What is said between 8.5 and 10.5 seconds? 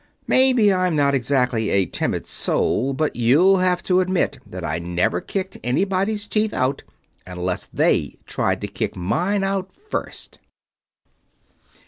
to kick mine out first."